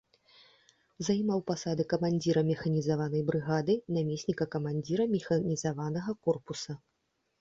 Займаў 1.09 1.43
пасады 1.49 1.83
камандзіра 1.91 2.43
механізаванай 2.51 3.23
брыгады, 3.29 3.73
намесніка 3.99 4.45
камандзіра 4.57 5.03
механізаванага 5.15 6.11
корпуса. 6.29 6.73